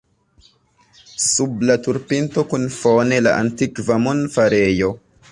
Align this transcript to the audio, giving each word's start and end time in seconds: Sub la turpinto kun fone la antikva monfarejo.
Sub 1.25 1.59
la 1.69 1.75
turpinto 1.87 2.43
kun 2.53 2.65
fone 2.77 3.19
la 3.27 3.33
antikva 3.43 3.99
monfarejo. 4.07 4.91